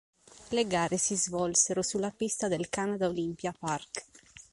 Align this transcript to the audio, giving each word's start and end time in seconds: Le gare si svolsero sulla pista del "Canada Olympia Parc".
Le 0.57 0.63
gare 0.65 0.97
si 0.97 1.15
svolsero 1.15 1.83
sulla 1.83 2.09
pista 2.09 2.47
del 2.47 2.69
"Canada 2.69 3.07
Olympia 3.07 3.51
Parc". 3.53 4.03